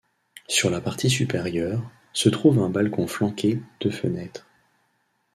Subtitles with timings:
[0.47, 4.47] Sur la partie supérieure, se trouve un balcon flanqué deux fenêtres.